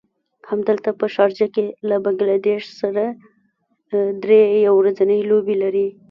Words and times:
همدلته 0.49 0.89
په 0.99 1.05
شارجه 1.15 1.47
کې 1.55 1.63
له 1.89 1.95
بنګله 2.03 2.37
دېش 2.47 2.63
سره 2.81 3.03
دری 4.23 4.41
يو 4.67 4.73
ورځنۍ 4.79 5.19
لوبې 5.29 5.55
لري. 5.63 5.87